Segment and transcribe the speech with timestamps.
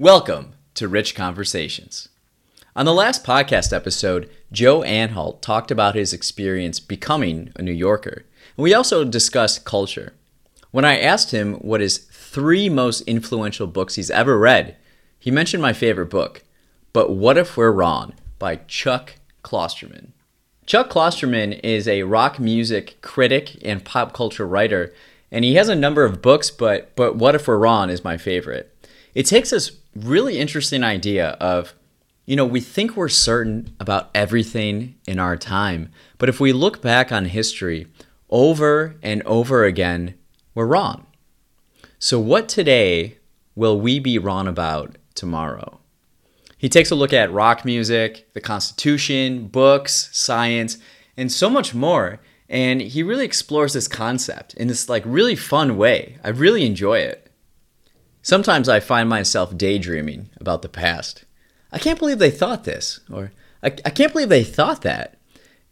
[0.00, 2.08] Welcome to Rich Conversations.
[2.74, 8.24] On the last podcast episode, Joe Anhalt talked about his experience becoming a New Yorker.
[8.56, 10.14] And we also discussed culture.
[10.70, 14.78] When I asked him what his three most influential books he's ever read,
[15.18, 16.44] he mentioned my favorite book,
[16.94, 20.12] But What If We're Wrong by Chuck Klosterman.
[20.64, 24.94] Chuck Klosterman is a rock music critic and pop culture writer,
[25.30, 28.16] and he has a number of books, but, but What If We're Wrong is my
[28.16, 28.74] favorite.
[29.14, 31.74] It takes this really interesting idea of,
[32.26, 36.80] you know, we think we're certain about everything in our time, but if we look
[36.80, 37.86] back on history
[38.28, 40.14] over and over again,
[40.54, 41.06] we're wrong.
[41.98, 43.18] So, what today
[43.54, 45.80] will we be wrong about tomorrow?
[46.56, 50.78] He takes a look at rock music, the Constitution, books, science,
[51.16, 52.20] and so much more.
[52.48, 56.18] And he really explores this concept in this like really fun way.
[56.24, 57.19] I really enjoy it.
[58.22, 61.24] Sometimes I find myself daydreaming about the past.
[61.72, 63.32] I can't believe they thought this, or
[63.62, 65.16] I, I can't believe they thought that.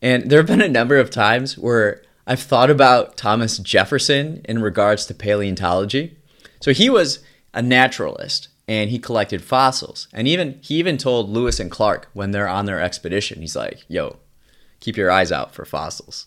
[0.01, 4.63] And there have been a number of times where I've thought about Thomas Jefferson in
[4.63, 6.17] regards to paleontology.
[6.61, 7.21] So he was
[7.55, 10.09] a naturalist and he collected fossils.
[10.13, 13.85] And even he even told Lewis and Clark when they're on their expedition, he's like,
[13.89, 14.19] "Yo,
[14.81, 16.27] keep your eyes out for fossils."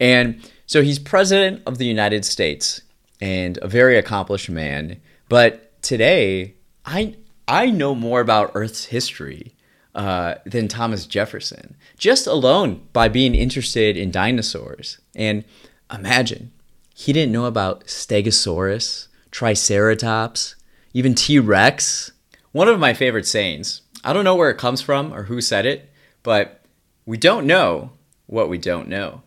[0.00, 2.82] And so he's president of the United States
[3.20, 5.00] and a very accomplished man.
[5.28, 9.54] But today, I I know more about Earth's history
[9.94, 14.98] uh, than Thomas Jefferson, just alone by being interested in dinosaurs.
[15.14, 15.44] And
[15.92, 16.52] imagine,
[16.94, 20.56] he didn't know about Stegosaurus, Triceratops,
[20.92, 22.12] even T Rex.
[22.52, 25.66] One of my favorite sayings, I don't know where it comes from or who said
[25.66, 25.90] it,
[26.22, 26.62] but
[27.04, 27.92] we don't know
[28.26, 29.22] what we don't know.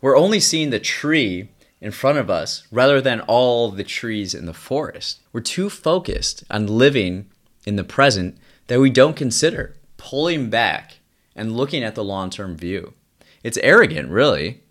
[0.00, 1.48] We're only seeing the tree
[1.84, 5.20] in front of us rather than all the trees in the forest.
[5.34, 7.26] We're too focused on living
[7.66, 11.00] in the present that we don't consider pulling back
[11.36, 12.94] and looking at the long term view.
[13.42, 14.62] It's arrogant, really.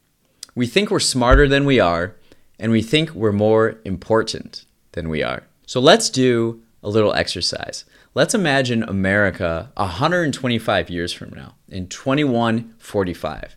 [0.56, 2.16] We think we're smarter than we are,
[2.58, 5.44] and we think we're more important than we are.
[5.68, 7.86] So let's do a little exercise.
[8.16, 13.56] Let's imagine America 125 years from now, in 2145.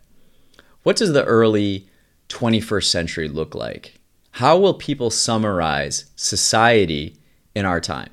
[0.83, 1.87] What does the early
[2.29, 3.95] 21st century look like?
[4.31, 7.17] How will people summarize society
[7.55, 8.11] in our time?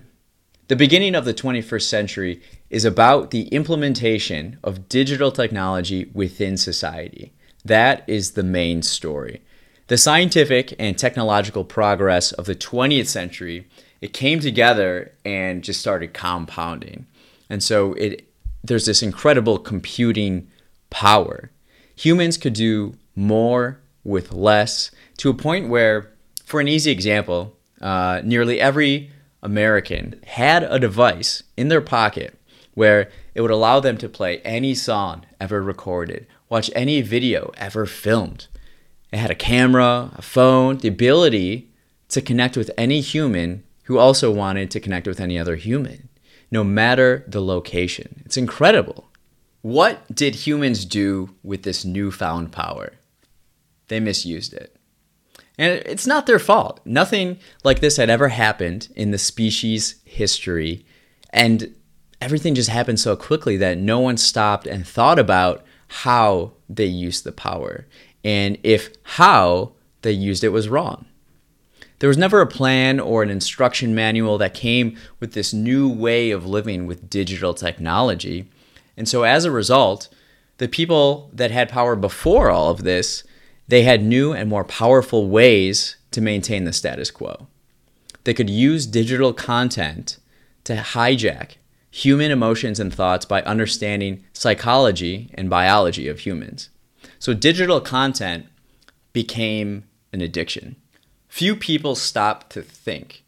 [0.69, 7.35] The beginning of the 21st century is about the implementation of digital technology within society.
[7.65, 9.43] That is the main story.
[9.89, 13.69] The scientific and technological progress of the 20th century,
[14.01, 17.07] it came together and just started compounding.
[17.51, 18.27] And so it
[18.63, 20.49] there's this incredible computing
[20.89, 21.51] power.
[21.97, 26.13] Humans could do more with less to a point where,
[26.45, 29.11] for an easy example, uh, nearly every
[29.43, 32.39] American had a device in their pocket
[32.75, 37.87] where it would allow them to play any song ever recorded, watch any video ever
[37.87, 38.49] filmed.
[39.13, 41.71] It had a camera, a phone, the ability
[42.09, 46.09] to connect with any human who also wanted to connect with any other human,
[46.51, 48.23] no matter the location.
[48.25, 49.09] It's incredible.
[49.63, 52.93] What did humans do with this newfound power?
[53.89, 54.77] They misused it.
[55.57, 56.81] And it's not their fault.
[56.85, 60.85] Nothing like this had ever happened in the species history.
[61.31, 61.75] And
[62.21, 67.25] everything just happened so quickly that no one stopped and thought about how they used
[67.25, 67.87] the power
[68.25, 69.73] and if how
[70.03, 71.07] they used it was wrong.
[71.99, 76.31] There was never a plan or an instruction manual that came with this new way
[76.31, 78.49] of living with digital technology.
[78.97, 80.09] And so as a result,
[80.59, 83.23] the people that had power before all of this
[83.69, 87.47] they had new and more powerful ways to maintain the status quo.
[88.25, 90.19] They could use digital content
[90.65, 91.57] to hijack
[91.91, 96.71] human emotions and thoughts by understanding psychology and biology of humans.
[97.19, 98.47] So, digital content
[99.13, 100.77] became an addiction.
[101.29, 103.25] Few people stopped to think.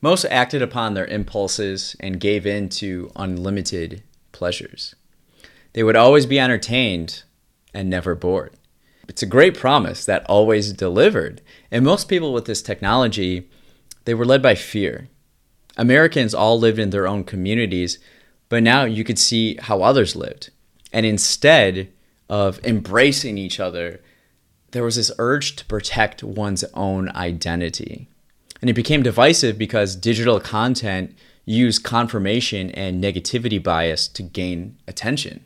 [0.00, 4.94] Most acted upon their impulses and gave in to unlimited pleasures.
[5.72, 7.22] They would always be entertained
[7.74, 8.57] and never bored
[9.08, 11.40] it's a great promise that always delivered.
[11.70, 13.48] And most people with this technology,
[14.04, 15.08] they were led by fear.
[15.76, 17.98] Americans all lived in their own communities,
[18.48, 20.50] but now you could see how others lived.
[20.92, 21.92] And instead
[22.28, 24.00] of embracing each other,
[24.72, 28.08] there was this urge to protect one's own identity.
[28.60, 35.44] And it became divisive because digital content used confirmation and negativity bias to gain attention.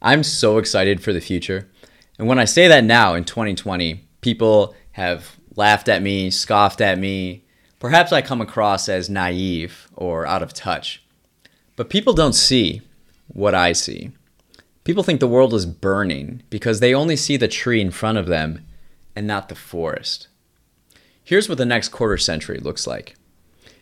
[0.00, 1.68] I'm so excited for the future.
[2.18, 6.98] And when I say that now in 2020, people have laughed at me, scoffed at
[6.98, 7.44] me.
[7.78, 11.04] Perhaps I come across as naive or out of touch.
[11.76, 12.82] But people don't see
[13.28, 14.12] what I see.
[14.84, 18.26] People think the world is burning because they only see the tree in front of
[18.26, 18.64] them
[19.16, 20.28] and not the forest.
[21.22, 23.16] Here's what the next quarter century looks like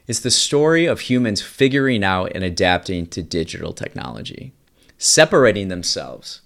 [0.06, 4.52] it's the story of humans figuring out and adapting to digital technology,
[4.98, 6.41] separating themselves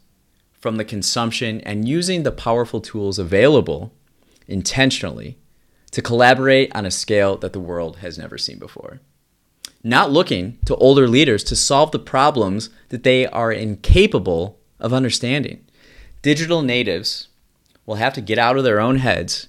[0.67, 3.93] from the consumption and using the powerful tools available
[4.49, 5.39] intentionally
[5.93, 8.99] to collaborate on a scale that the world has never seen before.
[9.85, 15.65] Not looking to older leaders to solve the problems that they are incapable of understanding.
[16.21, 17.29] Digital natives
[17.87, 19.47] will have to get out of their own heads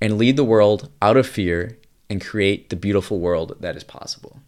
[0.00, 1.76] and lead the world out of fear
[2.08, 4.40] and create the beautiful world that is possible.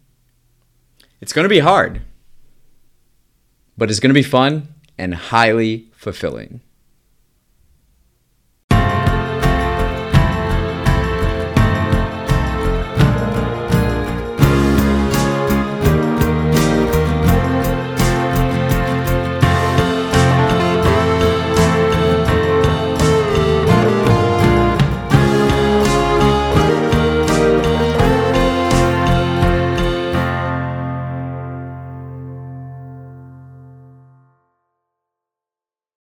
[1.21, 2.01] It's going to be hard,
[3.77, 6.61] but it's going to be fun and highly fulfilling.